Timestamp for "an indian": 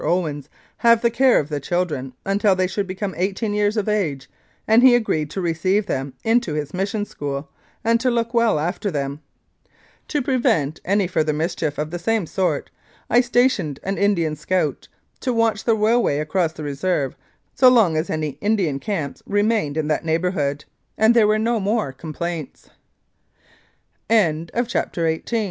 13.83-14.35